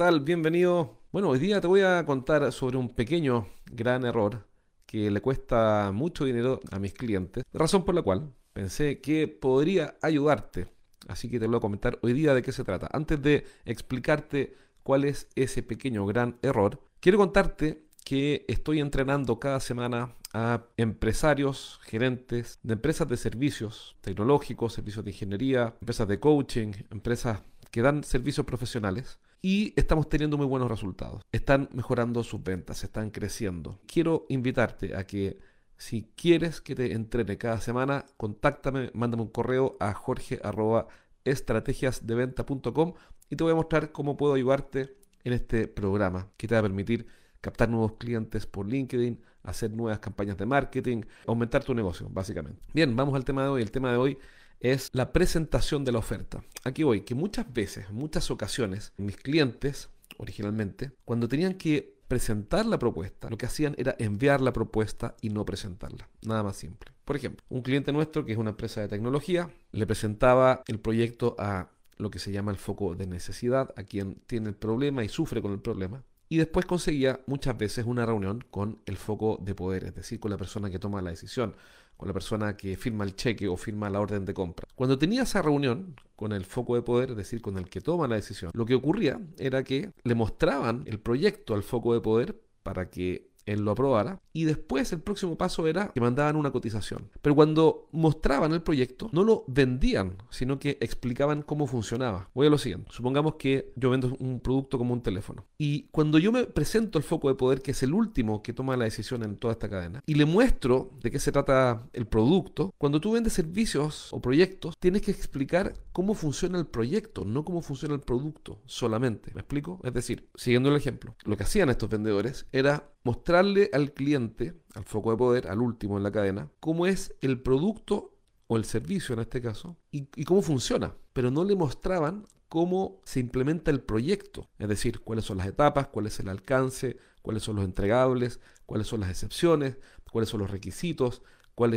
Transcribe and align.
tal? 0.00 0.20
Bienvenido. 0.20 0.96
Bueno, 1.12 1.28
hoy 1.28 1.38
día 1.38 1.60
te 1.60 1.66
voy 1.66 1.82
a 1.82 2.06
contar 2.06 2.50
sobre 2.52 2.78
un 2.78 2.88
pequeño, 2.88 3.48
gran 3.70 4.06
error 4.06 4.46
que 4.86 5.10
le 5.10 5.20
cuesta 5.20 5.90
mucho 5.92 6.24
dinero 6.24 6.58
a 6.70 6.78
mis 6.78 6.94
clientes, 6.94 7.44
razón 7.52 7.84
por 7.84 7.94
la 7.94 8.00
cual 8.00 8.32
pensé 8.54 9.02
que 9.02 9.28
podría 9.28 9.98
ayudarte. 10.00 10.68
Así 11.06 11.28
que 11.28 11.38
te 11.38 11.46
voy 11.46 11.56
a 11.58 11.60
comentar 11.60 11.98
hoy 12.00 12.14
día 12.14 12.32
de 12.32 12.40
qué 12.40 12.50
se 12.50 12.64
trata. 12.64 12.88
Antes 12.94 13.20
de 13.20 13.44
explicarte 13.66 14.56
cuál 14.82 15.04
es 15.04 15.28
ese 15.34 15.62
pequeño, 15.62 16.06
gran 16.06 16.38
error, 16.40 16.80
quiero 17.00 17.18
contarte 17.18 17.84
que 18.02 18.46
estoy 18.48 18.80
entrenando 18.80 19.38
cada 19.38 19.60
semana 19.60 20.16
a 20.32 20.64
empresarios, 20.78 21.78
gerentes 21.82 22.58
de 22.62 22.72
empresas 22.72 23.06
de 23.06 23.18
servicios 23.18 23.96
tecnológicos, 24.00 24.72
servicios 24.72 25.04
de 25.04 25.10
ingeniería, 25.10 25.74
empresas 25.78 26.08
de 26.08 26.18
coaching, 26.18 26.72
empresas 26.90 27.42
que 27.70 27.82
dan 27.82 28.04
servicios 28.04 28.46
profesionales 28.46 29.18
y 29.42 29.72
estamos 29.76 30.08
teniendo 30.08 30.36
muy 30.36 30.46
buenos 30.46 30.70
resultados. 30.70 31.22
Están 31.32 31.68
mejorando 31.72 32.22
sus 32.22 32.40
ventas, 32.42 32.84
están 32.84 33.08
creciendo. 33.10 33.80
Quiero 33.86 34.26
invitarte 34.28 34.94
a 34.96 35.06
que 35.06 35.38
si 35.76 36.10
quieres 36.14 36.60
que 36.60 36.74
te 36.74 36.92
entrene 36.92 37.38
cada 37.38 37.58
semana, 37.60 38.04
contáctame, 38.18 38.90
mándame 38.92 39.22
un 39.22 39.30
correo 39.30 39.78
a 39.80 39.94
jorge.estrategiasdeventa.com 39.94 42.92
y 43.30 43.36
te 43.36 43.44
voy 43.44 43.52
a 43.52 43.56
mostrar 43.56 43.92
cómo 43.92 44.18
puedo 44.18 44.34
ayudarte 44.34 44.94
en 45.24 45.32
este 45.32 45.68
programa 45.68 46.28
que 46.36 46.46
te 46.48 46.54
va 46.54 46.58
a 46.58 46.62
permitir 46.62 47.06
captar 47.40 47.70
nuevos 47.70 47.92
clientes 47.92 48.46
por 48.46 48.66
LinkedIn, 48.66 49.22
hacer 49.42 49.70
nuevas 49.70 50.00
campañas 50.00 50.36
de 50.36 50.44
marketing, 50.44 51.00
aumentar 51.26 51.64
tu 51.64 51.74
negocio, 51.74 52.08
básicamente. 52.10 52.60
Bien, 52.74 52.94
vamos 52.94 53.14
al 53.14 53.24
tema 53.24 53.44
de 53.44 53.48
hoy. 53.48 53.62
El 53.62 53.70
tema 53.70 53.90
de 53.90 53.96
hoy 53.96 54.18
es 54.60 54.90
la 54.92 55.12
presentación 55.12 55.84
de 55.84 55.92
la 55.92 55.98
oferta. 55.98 56.42
Aquí 56.64 56.82
voy, 56.82 57.00
que 57.00 57.14
muchas 57.14 57.52
veces, 57.52 57.90
muchas 57.90 58.30
ocasiones, 58.30 58.92
mis 58.96 59.16
clientes, 59.16 59.88
originalmente, 60.18 60.92
cuando 61.04 61.28
tenían 61.28 61.54
que 61.54 61.98
presentar 62.06 62.66
la 62.66 62.78
propuesta, 62.78 63.30
lo 63.30 63.38
que 63.38 63.46
hacían 63.46 63.74
era 63.78 63.94
enviar 63.98 64.40
la 64.40 64.52
propuesta 64.52 65.16
y 65.20 65.30
no 65.30 65.44
presentarla. 65.44 66.08
Nada 66.22 66.42
más 66.42 66.56
simple. 66.56 66.92
Por 67.04 67.16
ejemplo, 67.16 67.44
un 67.48 67.62
cliente 67.62 67.92
nuestro 67.92 68.24
que 68.24 68.32
es 68.32 68.38
una 68.38 68.50
empresa 68.50 68.80
de 68.80 68.88
tecnología, 68.88 69.48
le 69.72 69.86
presentaba 69.86 70.62
el 70.66 70.80
proyecto 70.80 71.36
a 71.38 71.70
lo 71.96 72.10
que 72.10 72.18
se 72.18 72.32
llama 72.32 72.50
el 72.50 72.56
foco 72.56 72.94
de 72.94 73.06
necesidad, 73.06 73.72
a 73.76 73.84
quien 73.84 74.16
tiene 74.26 74.48
el 74.48 74.56
problema 74.56 75.04
y 75.04 75.08
sufre 75.08 75.40
con 75.40 75.52
el 75.52 75.60
problema, 75.60 76.02
y 76.32 76.38
después 76.38 76.64
conseguía 76.64 77.20
muchas 77.26 77.58
veces 77.58 77.84
una 77.84 78.06
reunión 78.06 78.44
con 78.50 78.78
el 78.86 78.96
foco 78.96 79.38
de 79.42 79.54
poder, 79.54 79.84
es 79.84 79.94
decir, 79.96 80.20
con 80.20 80.30
la 80.30 80.36
persona 80.36 80.70
que 80.70 80.78
toma 80.78 81.02
la 81.02 81.10
decisión, 81.10 81.56
con 81.96 82.06
la 82.06 82.14
persona 82.14 82.56
que 82.56 82.76
firma 82.76 83.02
el 83.04 83.16
cheque 83.16 83.48
o 83.48 83.56
firma 83.56 83.90
la 83.90 84.00
orden 84.00 84.24
de 84.24 84.32
compra. 84.32 84.68
Cuando 84.76 84.96
tenía 84.96 85.24
esa 85.24 85.42
reunión 85.42 85.96
con 86.14 86.32
el 86.32 86.44
foco 86.44 86.76
de 86.76 86.82
poder, 86.82 87.10
es 87.10 87.16
decir, 87.16 87.42
con 87.42 87.58
el 87.58 87.68
que 87.68 87.80
toma 87.80 88.06
la 88.06 88.14
decisión, 88.14 88.52
lo 88.54 88.64
que 88.64 88.76
ocurría 88.76 89.20
era 89.38 89.64
que 89.64 89.90
le 90.04 90.14
mostraban 90.14 90.84
el 90.86 91.00
proyecto 91.00 91.52
al 91.52 91.64
foco 91.64 91.94
de 91.94 92.00
poder 92.00 92.40
para 92.62 92.88
que 92.88 93.29
él 93.46 93.62
lo 93.62 93.72
aprobara 93.72 94.20
y 94.32 94.44
después 94.44 94.92
el 94.92 95.00
próximo 95.00 95.36
paso 95.36 95.66
era 95.66 95.88
que 95.88 96.00
mandaban 96.00 96.36
una 96.36 96.50
cotización. 96.50 97.10
Pero 97.22 97.34
cuando 97.34 97.88
mostraban 97.92 98.52
el 98.52 98.62
proyecto, 98.62 99.08
no 99.12 99.24
lo 99.24 99.44
vendían, 99.46 100.16
sino 100.30 100.58
que 100.58 100.78
explicaban 100.80 101.42
cómo 101.42 101.66
funcionaba. 101.66 102.28
Voy 102.34 102.46
a 102.46 102.50
lo 102.50 102.58
siguiente. 102.58 102.90
Supongamos 102.92 103.34
que 103.34 103.72
yo 103.76 103.90
vendo 103.90 104.16
un 104.18 104.40
producto 104.40 104.78
como 104.78 104.94
un 104.94 105.02
teléfono. 105.02 105.46
Y 105.58 105.88
cuando 105.90 106.18
yo 106.18 106.32
me 106.32 106.44
presento 106.44 106.98
el 106.98 107.04
foco 107.04 107.28
de 107.28 107.34
poder, 107.34 107.62
que 107.62 107.72
es 107.72 107.82
el 107.82 107.92
último 107.92 108.42
que 108.42 108.52
toma 108.52 108.76
la 108.76 108.84
decisión 108.84 109.22
en 109.22 109.36
toda 109.36 109.52
esta 109.52 109.68
cadena, 109.68 110.02
y 110.06 110.14
le 110.14 110.24
muestro 110.24 110.90
de 111.02 111.10
qué 111.10 111.18
se 111.18 111.32
trata 111.32 111.88
el 111.92 112.06
producto, 112.06 112.74
cuando 112.78 113.00
tú 113.00 113.12
vendes 113.12 113.32
servicios 113.32 114.12
o 114.12 114.20
proyectos, 114.20 114.76
tienes 114.78 115.02
que 115.02 115.10
explicar 115.10 115.74
cómo 115.92 116.14
funciona 116.14 116.58
el 116.58 116.66
proyecto, 116.66 117.24
no 117.24 117.44
cómo 117.44 117.62
funciona 117.62 117.94
el 117.94 118.00
producto 118.00 118.60
solamente. 118.66 119.32
¿Me 119.34 119.40
explico? 119.40 119.80
Es 119.82 119.92
decir, 119.92 120.28
siguiendo 120.34 120.68
el 120.68 120.76
ejemplo, 120.76 121.16
lo 121.24 121.36
que 121.36 121.44
hacían 121.44 121.70
estos 121.70 121.90
vendedores 121.90 122.46
era 122.52 122.90
mostrarle 123.02 123.70
al 123.72 123.92
cliente, 123.92 124.54
al 124.74 124.84
foco 124.84 125.10
de 125.10 125.16
poder, 125.16 125.48
al 125.48 125.60
último 125.60 125.96
en 125.96 126.02
la 126.02 126.12
cadena, 126.12 126.50
cómo 126.60 126.86
es 126.86 127.14
el 127.20 127.40
producto 127.40 128.14
o 128.46 128.56
el 128.56 128.64
servicio 128.64 129.14
en 129.14 129.20
este 129.20 129.40
caso 129.40 129.76
y, 129.90 130.06
cómo 130.24 130.42
funciona, 130.42 130.94
pero 131.12 131.30
no 131.30 131.44
le 131.44 131.54
mostraban 131.56 132.26
cómo 132.48 133.00
se 133.04 133.20
implementa 133.20 133.70
el 133.70 133.80
proyecto, 133.80 134.48
es 134.58 134.68
decir, 134.68 135.00
cuáles 135.00 135.24
son 135.24 135.38
las 135.38 135.46
etapas, 135.46 135.86
cuál 135.86 136.06
es 136.06 136.18
el 136.18 136.28
alcance, 136.28 136.96
cuáles 137.22 137.44
son 137.44 137.56
los 137.56 137.64
entregables, 137.64 138.40
cuáles 138.66 138.88
son 138.88 139.00
las 139.00 139.10
excepciones, 139.10 139.78
cuáles 140.10 140.28
son 140.28 140.40
los 140.40 140.50
requisitos, 140.50 141.22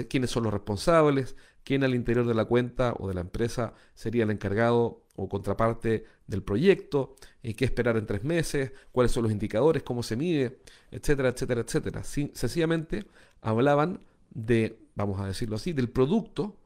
quiénes 0.10 0.32
son 0.32 0.44
los 0.44 0.54
responsables, 0.54 1.36
quién 1.64 1.84
al 1.84 1.96
interior 1.96 2.26
de 2.26 2.34
la 2.34 2.46
cuenta 2.46 2.94
o 2.98 3.08
de 3.08 3.14
la 3.14 3.22
empresa 3.22 3.74
sería 3.96 4.24
el 4.24 4.32
encargado 4.32 5.04
o 5.16 5.30
contraparte 5.30 6.06
del 6.28 6.42
proyecto, 6.44 7.16
y 7.42 7.54
qué 7.54 7.66
esperar 7.66 7.98
en 7.98 8.06
tres 8.06 8.24
meses, 8.24 8.72
cuáles 8.92 9.12
son 9.12 9.24
los 9.24 9.32
indicadores, 9.32 9.84
cómo 9.84 10.02
se 10.02 10.16
mide, 10.16 10.60
etcétera, 10.92 11.30
etcétera, 11.30 11.62
etcétera. 11.62 12.04
sencillamente 12.04 13.06
hablaban 13.42 14.00
de, 14.32 14.80
vamos 14.96 15.20
a 15.20 15.28
decirlo 15.28 15.58
así, 15.58 15.74
del 15.74 15.90
producto 15.90 16.58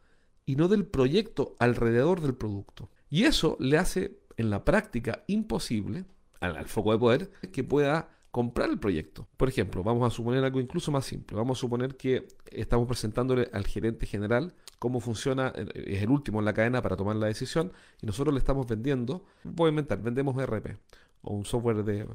y 0.46 0.56
no 0.56 0.68
del 0.68 0.86
proyecto 0.86 1.56
alrededor 1.60 2.22
del 2.22 2.36
producto. 2.36 2.90
Y 3.10 3.24
eso 3.24 3.58
le 3.60 3.78
hace 3.78 4.20
en 4.38 4.50
la 4.50 4.64
práctica 4.64 5.24
imposible 5.28 6.06
al 6.40 6.68
foco 6.68 6.92
de 6.92 7.00
poder 7.00 7.32
que 7.52 7.64
pueda 7.64 8.10
comprar 8.32 8.70
el 8.70 8.80
proyecto. 8.80 9.28
Por 9.38 9.50
ejemplo, 9.50 9.84
vamos 9.84 10.12
a 10.12 10.16
suponer 10.16 10.44
algo 10.44 10.60
incluso 10.60 10.92
más 10.92 11.06
simple. 11.06 11.36
Vamos 11.38 11.58
a 11.58 11.62
suponer 11.62 11.96
que 11.96 12.28
estamos 12.52 12.88
presentándole 12.88 13.50
al 13.54 13.66
gerente 13.66 14.06
general 14.06 14.54
cómo 14.80 15.00
funciona, 15.00 15.54
eh, 15.56 15.68
es 15.88 16.04
el 16.04 16.10
último 16.10 16.40
en 16.40 16.46
la 16.46 16.54
cadena 16.54 16.82
para 16.82 16.96
tomar 16.96 17.16
la 17.16 17.28
decisión 17.28 17.72
y 18.02 18.06
nosotros 18.06 18.34
le 18.34 18.40
estamos 18.40 18.68
vendiendo, 18.68 19.26
voy 19.44 19.68
a 19.68 19.70
inventar, 19.70 20.02
vendemos 20.02 20.36
RP 20.44 20.78
o 21.22 21.34
un 21.34 21.46
software 21.46 21.84
de, 21.84 22.08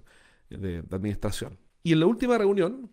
de 0.50 0.78
administración. 0.90 1.58
Y 1.82 1.92
en 1.92 2.00
la 2.00 2.06
última 2.06 2.38
reunión, 2.38 2.90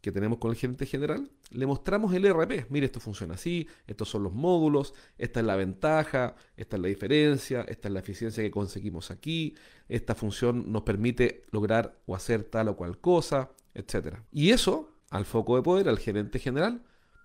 que 0.00 0.12
tenemos 0.12 0.38
con 0.38 0.50
el 0.50 0.56
gerente 0.56 0.86
general, 0.86 1.30
le 1.50 1.66
mostramos 1.66 2.12
el 2.14 2.24
ERP. 2.24 2.70
Mire, 2.70 2.86
esto 2.86 3.00
funciona 3.00 3.34
así, 3.34 3.66
estos 3.86 4.08
son 4.08 4.22
los 4.22 4.32
módulos, 4.32 4.94
esta 5.16 5.40
es 5.40 5.46
la 5.46 5.56
ventaja, 5.56 6.34
esta 6.56 6.76
es 6.76 6.82
la 6.82 6.88
diferencia, 6.88 7.62
esta 7.62 7.88
es 7.88 7.94
la 7.94 8.00
eficiencia 8.00 8.42
que 8.42 8.50
conseguimos 8.50 9.10
aquí, 9.10 9.54
esta 9.88 10.14
función 10.14 10.70
nos 10.70 10.82
permite 10.82 11.42
lograr 11.50 11.98
o 12.06 12.14
hacer 12.14 12.44
tal 12.44 12.68
o 12.68 12.76
cual 12.76 12.98
cosa, 12.98 13.50
etc. 13.74 14.18
Y 14.32 14.50
eso, 14.50 14.90
al 15.10 15.24
foco 15.24 15.56
de 15.56 15.62
poder, 15.62 15.88
al 15.88 15.98
gerente 15.98 16.38
general, 16.38 16.82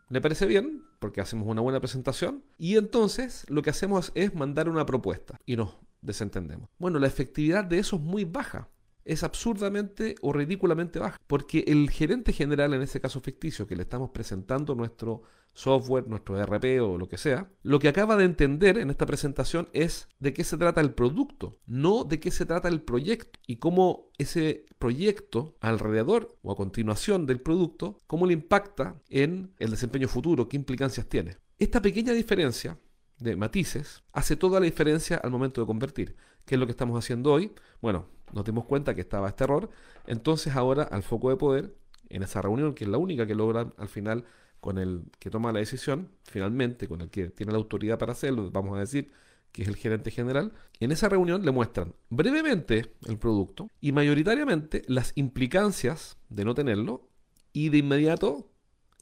le 0.10 0.22
parece 0.22 0.46
bien, 0.46 0.84
porque 1.00 1.22
hacemos 1.22 1.48
una 1.48 1.62
buena 1.62 1.80
presentación, 1.80 2.44
y 2.58 2.78
entonces 2.78 3.46
lo 3.50 3.62
que 3.62 3.70
hacemos 3.70 4.12
es 4.16 4.34
mandar 4.36 4.70
una 4.70 4.86
propuesta 4.86 5.40
y 5.46 5.56
nos 5.56 5.76
desentendemos. 6.02 6.70
Bueno, 6.78 7.00
la 7.00 7.08
efectividad 7.08 7.64
de 7.64 7.80
eso 7.80 7.96
es 7.96 8.02
muy 8.02 8.26
baja 8.26 8.70
es 9.06 9.24
absurdamente 9.24 10.16
o 10.22 10.34
ridículamente 10.34 11.00
baja. 11.00 11.20
Porque 11.28 11.64
el 11.68 11.90
gerente 11.90 12.34
general, 12.34 12.74
en 12.74 12.82
este 12.82 13.02
caso 13.02 13.20
ficticio, 13.22 13.68
que 13.68 13.76
le 13.76 13.84
estamos 13.84 14.12
presentando 14.12 14.76
nuestro 14.76 15.24
software, 15.54 16.08
nuestro 16.08 16.40
ERP 16.40 16.82
o 16.82 16.98
lo 16.98 17.08
que 17.08 17.18
sea, 17.18 17.50
lo 17.62 17.80
que 17.80 17.88
acaba 17.88 18.16
de 18.16 18.26
entender 18.26 18.78
en 18.78 18.90
esta 18.90 19.06
presentación 19.06 19.70
es 19.72 20.08
de 20.20 20.34
qué 20.34 20.44
se 20.44 20.58
trata 20.58 20.82
el 20.82 20.94
producto, 20.94 21.60
no 21.66 22.04
de 22.04 22.20
qué 22.20 22.32
se 22.32 22.46
trata 22.46 22.68
el 22.68 22.82
proyecto 22.82 23.40
y 23.46 23.58
cómo 23.58 24.10
ese 24.18 24.66
proyecto 24.80 25.56
alrededor 25.62 26.36
o 26.42 26.52
a 26.52 26.56
continuación 26.56 27.26
del 27.26 27.40
producto, 27.40 28.00
cómo 28.08 28.26
le 28.26 28.34
impacta 28.34 29.02
en 29.10 29.54
el 29.60 29.72
desempeño 29.72 30.08
futuro, 30.08 30.50
qué 30.50 30.58
implicancias 30.58 31.08
tiene. 31.08 31.38
Esta 31.60 31.82
pequeña 31.82 32.14
diferencia 32.14 32.80
de 33.20 33.36
matices 33.36 34.04
hace 34.12 34.36
toda 34.36 34.60
la 34.60 34.66
diferencia 34.66 35.18
al 35.18 35.32
momento 35.32 35.62
de 35.62 35.68
convertir. 35.68 36.16
¿Qué 36.46 36.56
es 36.56 36.60
lo 36.60 36.66
que 36.66 36.72
estamos 36.72 36.98
haciendo 36.98 37.32
hoy? 37.32 37.54
Bueno, 37.82 38.08
nos 38.34 38.46
dimos 38.46 38.66
cuenta 38.66 38.94
que 38.94 39.02
estaba 39.02 39.30
este 39.30 39.44
error, 39.44 39.70
entonces 40.08 40.56
ahora 40.56 40.84
al 40.84 41.04
foco 41.04 41.30
de 41.30 41.38
poder, 41.38 41.76
en 42.10 42.24
esa 42.24 42.42
reunión, 42.42 42.74
que 42.74 42.84
es 42.84 42.90
la 42.90 42.98
única 42.98 43.26
que 43.26 43.36
logran 43.36 43.74
al 43.78 43.88
final 43.88 44.26
con 44.60 44.78
el 44.78 45.04
que 45.20 45.30
toma 45.30 45.52
la 45.52 45.60
decisión, 45.60 46.10
finalmente 46.24 46.88
con 46.88 47.02
el 47.02 47.10
que 47.10 47.30
tiene 47.30 47.52
la 47.52 47.58
autoridad 47.58 48.00
para 48.00 48.14
hacerlo, 48.14 48.50
vamos 48.52 48.78
a 48.78 48.80
decir 48.80 49.12
que 49.52 49.62
es 49.62 49.68
el 49.68 49.76
gerente 49.76 50.10
general, 50.10 50.52
en 50.80 50.92
esa 50.92 51.10
reunión 51.10 51.46
le 51.46 51.52
muestran 51.52 51.94
brevemente 52.10 52.92
el 53.06 53.18
producto 53.18 53.68
y 53.80 53.92
mayoritariamente 53.92 54.82
las 54.88 55.14
implicancias 55.16 56.18
de 56.30 56.44
no 56.44 56.56
tenerlo 56.56 57.08
y 57.54 57.70
de 57.70 57.78
inmediato 57.78 58.50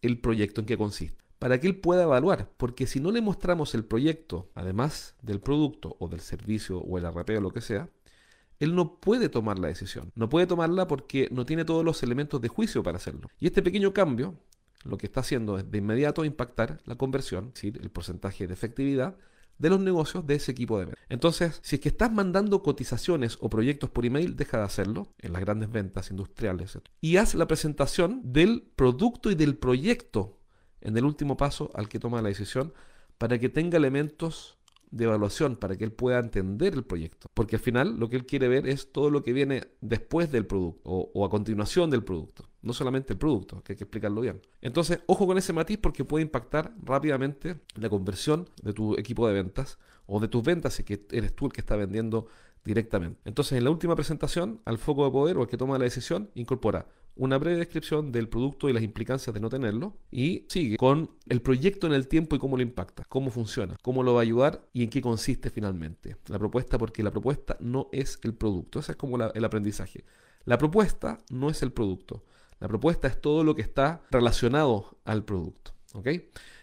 el 0.01 0.19
proyecto 0.19 0.61
en 0.61 0.67
que 0.67 0.77
consiste. 0.77 1.23
Para 1.39 1.59
que 1.59 1.67
él 1.67 1.77
pueda 1.77 2.03
evaluar, 2.03 2.51
porque 2.57 2.85
si 2.85 2.99
no 2.99 3.11
le 3.11 3.21
mostramos 3.21 3.73
el 3.73 3.85
proyecto, 3.85 4.51
además 4.53 5.15
del 5.21 5.39
producto 5.39 5.95
o 5.99 6.07
del 6.07 6.19
servicio 6.19 6.79
o 6.79 6.97
el 6.97 7.05
RP 7.05 7.37
o 7.37 7.41
lo 7.41 7.51
que 7.51 7.61
sea, 7.61 7.89
él 8.61 8.75
no 8.75 8.99
puede 8.99 9.27
tomar 9.27 9.57
la 9.57 9.67
decisión. 9.67 10.11
No 10.15 10.29
puede 10.29 10.45
tomarla 10.45 10.87
porque 10.87 11.27
no 11.31 11.45
tiene 11.45 11.65
todos 11.65 11.83
los 11.83 12.03
elementos 12.03 12.39
de 12.39 12.47
juicio 12.47 12.83
para 12.83 12.97
hacerlo. 12.97 13.27
Y 13.39 13.47
este 13.47 13.63
pequeño 13.63 13.91
cambio 13.91 14.35
lo 14.83 14.97
que 14.97 15.07
está 15.07 15.21
haciendo 15.21 15.57
es 15.57 15.69
de 15.69 15.79
inmediato 15.79 16.23
impactar 16.25 16.79
la 16.85 16.95
conversión, 16.95 17.47
es 17.47 17.53
decir, 17.55 17.79
el 17.81 17.89
porcentaje 17.89 18.47
de 18.47 18.53
efectividad 18.53 19.17
de 19.57 19.69
los 19.69 19.79
negocios 19.79 20.25
de 20.25 20.35
ese 20.35 20.51
equipo 20.51 20.79
de 20.79 20.85
ventas. 20.85 21.05
Entonces, 21.09 21.59
si 21.63 21.75
es 21.75 21.81
que 21.81 21.89
estás 21.89 22.11
mandando 22.11 22.63
cotizaciones 22.63 23.37
o 23.41 23.49
proyectos 23.49 23.89
por 23.89 24.05
email, 24.05 24.35
deja 24.35 24.57
de 24.57 24.63
hacerlo 24.63 25.13
en 25.19 25.33
las 25.33 25.41
grandes 25.41 25.71
ventas 25.71 26.09
industriales 26.11 26.79
y 26.99 27.17
haz 27.17 27.35
la 27.35 27.47
presentación 27.47 28.21
del 28.23 28.63
producto 28.75 29.29
y 29.31 29.35
del 29.35 29.55
proyecto 29.55 30.39
en 30.81 30.97
el 30.97 31.05
último 31.05 31.37
paso 31.37 31.71
al 31.73 31.89
que 31.89 31.99
toma 31.99 32.21
la 32.21 32.29
decisión 32.29 32.73
para 33.17 33.37
que 33.37 33.49
tenga 33.49 33.77
elementos 33.77 34.57
de 34.91 35.05
evaluación 35.05 35.55
para 35.55 35.77
que 35.77 35.83
él 35.83 35.91
pueda 35.91 36.19
entender 36.19 36.73
el 36.73 36.83
proyecto. 36.83 37.29
Porque 37.33 37.55
al 37.55 37.61
final 37.61 37.97
lo 37.97 38.09
que 38.09 38.17
él 38.17 38.25
quiere 38.25 38.47
ver 38.47 38.67
es 38.67 38.91
todo 38.91 39.09
lo 39.09 39.23
que 39.23 39.33
viene 39.33 39.63
después 39.79 40.31
del 40.31 40.45
producto 40.45 40.81
o, 40.83 41.25
a 41.25 41.29
continuación 41.29 41.89
del 41.89 42.03
producto. 42.03 42.49
No 42.61 42.73
solamente 42.73 43.13
el 43.13 43.19
producto, 43.19 43.63
que 43.63 43.73
hay 43.73 43.77
que 43.77 43.85
explicarlo 43.85 44.21
bien. 44.21 44.41
Entonces, 44.61 44.99
ojo 45.07 45.25
con 45.25 45.37
ese 45.37 45.53
matiz 45.53 45.79
porque 45.81 46.05
puede 46.05 46.23
impactar 46.23 46.73
rápidamente 46.83 47.61
la 47.75 47.89
conversión 47.89 48.47
de 48.61 48.73
tu 48.73 48.97
equipo 48.97 49.27
de 49.27 49.33
ventas 49.33 49.79
o 50.05 50.19
de 50.19 50.27
tus 50.27 50.43
ventas 50.43 50.73
si 50.73 50.83
eres 51.11 51.33
tú 51.33 51.45
el 51.45 51.53
que 51.53 51.61
está 51.61 51.75
vendiendo 51.75 52.27
directamente. 52.63 53.19
Entonces, 53.25 53.57
en 53.57 53.63
la 53.63 53.71
última 53.71 53.95
presentación, 53.95 54.61
al 54.65 54.77
foco 54.77 55.05
de 55.05 55.11
poder 55.11 55.37
o 55.37 55.43
el 55.43 55.47
que 55.47 55.57
toma 55.57 55.77
la 55.77 55.85
decisión, 55.85 56.29
incorpora 56.35 56.87
una 57.15 57.37
breve 57.37 57.57
descripción 57.57 58.11
del 58.11 58.29
producto 58.29 58.69
y 58.69 58.73
las 58.73 58.83
implicancias 58.83 59.33
de 59.33 59.39
no 59.39 59.49
tenerlo 59.49 59.97
y 60.11 60.45
sigue 60.49 60.77
con 60.77 61.11
el 61.27 61.41
proyecto 61.41 61.87
en 61.87 61.93
el 61.93 62.07
tiempo 62.07 62.35
y 62.35 62.39
cómo 62.39 62.57
lo 62.57 62.63
impacta, 62.63 63.03
cómo 63.09 63.29
funciona, 63.29 63.77
cómo 63.81 64.03
lo 64.03 64.13
va 64.13 64.21
a 64.21 64.23
ayudar 64.23 64.65
y 64.73 64.83
en 64.83 64.89
qué 64.89 65.01
consiste 65.01 65.49
finalmente. 65.49 66.17
La 66.27 66.39
propuesta, 66.39 66.77
porque 66.77 67.03
la 67.03 67.11
propuesta 67.11 67.57
no 67.59 67.89
es 67.91 68.19
el 68.23 68.33
producto, 68.33 68.79
ese 68.79 68.93
es 68.93 68.97
como 68.97 69.17
el 69.17 69.45
aprendizaje. 69.45 70.05
La 70.45 70.57
propuesta 70.57 71.19
no 71.29 71.49
es 71.49 71.61
el 71.61 71.71
producto, 71.71 72.23
la 72.59 72.67
propuesta 72.67 73.07
es 73.07 73.19
todo 73.19 73.43
lo 73.43 73.55
que 73.55 73.61
está 73.61 74.01
relacionado 74.09 74.97
al 75.05 75.23
producto. 75.23 75.71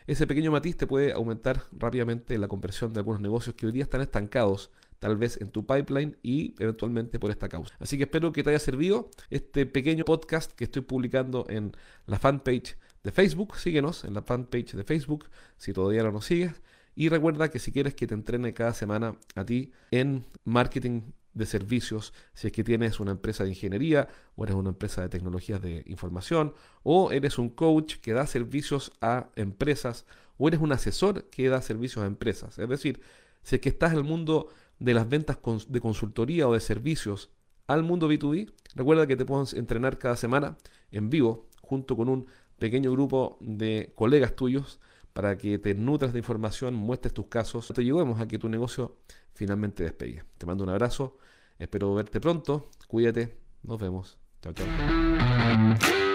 Ese 0.07 0.27
pequeño 0.27 0.51
matiz 0.51 0.77
te 0.77 0.87
puede 0.87 1.13
aumentar 1.13 1.65
rápidamente 1.71 2.39
la 2.39 2.49
conversión 2.49 2.93
de 2.95 3.01
algunos 3.01 3.21
negocios 3.21 3.55
que 3.55 3.67
hoy 3.67 3.73
día 3.73 3.83
están 3.83 4.01
estancados 4.01 4.71
tal 4.99 5.17
vez 5.17 5.41
en 5.41 5.51
tu 5.51 5.67
pipeline 5.67 6.17
y 6.23 6.55
eventualmente 6.59 7.19
por 7.19 7.31
esta 7.31 7.49
causa. 7.49 7.75
Así 7.79 7.97
que 7.97 8.05
espero 8.05 8.33
que 8.33 8.43
te 8.43 8.51
haya 8.51 8.59
servido 8.59 9.11
este 9.31 9.67
pequeño 9.67 10.05
podcast 10.05 10.53
que 10.53 10.65
estoy 10.65 10.83
publicando 10.83 11.47
en 11.49 11.73
la 12.07 12.19
fanpage 12.19 12.77
de 13.05 13.13
Facebook. 13.13 13.57
Síguenos 13.57 14.05
en 14.05 14.15
la 14.15 14.23
fanpage 14.23 14.73
de 14.73 14.85
Facebook 14.85 15.29
si 15.57 15.73
todavía 15.73 16.03
no 16.03 16.13
nos 16.13 16.27
sigues. 16.27 16.61
Y 16.95 17.09
recuerda 17.11 17.49
que 17.49 17.61
si 17.61 17.71
quieres 17.71 17.95
que 17.95 18.07
te 18.09 18.15
entrene 18.15 18.53
cada 18.55 18.75
semana 18.75 19.17
a 19.37 19.45
ti 19.45 19.73
en 19.93 20.25
marketing 20.45 21.03
de 21.33 21.47
servicios, 21.47 22.13
si 22.35 22.49
es 22.49 22.53
que 22.53 22.65
tienes 22.65 22.99
una 22.99 23.13
empresa 23.13 23.45
de 23.45 23.51
ingeniería 23.51 24.09
o 24.35 24.43
eres 24.43 24.57
una 24.57 24.71
empresa 24.71 25.03
de 25.03 25.09
tecnologías 25.09 25.63
de 25.63 25.85
información 25.87 26.55
o 26.83 27.13
eres 27.13 27.39
un 27.39 27.51
coach 27.51 27.97
que 27.97 28.13
da 28.13 28.27
servicios 28.27 28.91
a 29.01 29.29
empresas 29.37 30.07
o 30.39 30.49
eres 30.49 30.61
un 30.61 30.73
asesor 30.73 31.31
que 31.31 31.49
da 31.49 31.63
servicios 31.63 32.03
a 32.03 32.09
empresas. 32.09 32.59
Es 32.59 32.69
decir, 32.69 33.01
si 33.43 33.57
es 33.57 33.61
que 33.61 33.69
estás 33.69 33.93
en 33.93 33.99
el 33.99 34.05
mundo 34.05 34.49
de 34.79 34.95
las 34.95 35.09
ventas 35.09 35.39
de 35.69 35.81
consultoría 35.81 36.49
o 36.49 36.55
de 36.55 36.61
servicios 36.61 37.31
al 37.67 37.83
mundo 37.83 38.11
B2B, 38.11 38.53
recuerda 38.75 39.07
que 39.07 39.17
te 39.17 39.25
puedes 39.25 39.53
entrenar 39.55 39.99
cada 39.99 40.17
semana 40.17 40.57
en 40.91 41.11
vivo 41.11 41.49
junto 41.61 41.97
con 41.97 42.09
un 42.09 42.27
pequeño 42.59 42.91
grupo 42.93 43.37
de 43.41 43.93
colegas 43.95 44.35
tuyos 44.35 44.81
para 45.13 45.37
que 45.37 45.59
te 45.59 45.75
nutras 45.75 46.13
de 46.13 46.21
información, 46.21 46.75
muestres 46.75 47.13
tus 47.13 47.27
casos, 47.27 47.73
te 47.75 47.81
ayudemos 47.81 48.21
a 48.21 48.29
que 48.29 48.39
tu 48.39 48.49
negocio 48.49 48.97
finalmente 49.35 49.83
despegue. 49.83 50.25
Te 50.39 50.47
mando 50.47 50.65
un 50.65 50.71
abrazo, 50.71 51.19
espero 51.59 51.95
verte 51.95 52.21
pronto, 52.21 52.71
cuídate, 52.87 53.37
nos 53.63 53.81
vemos. 53.81 54.19
Chao, 54.41 54.53
chao. 54.53 56.08